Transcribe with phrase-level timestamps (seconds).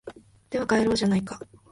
[0.49, 1.39] では帰ろうじゃないか